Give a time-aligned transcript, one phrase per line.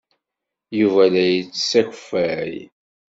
[0.79, 2.53] Yuba la yettess akeffay.